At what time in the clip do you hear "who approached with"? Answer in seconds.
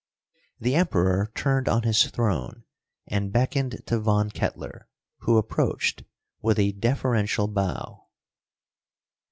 5.19-6.57